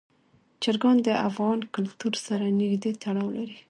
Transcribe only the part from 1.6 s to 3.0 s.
کلتور سره نږدې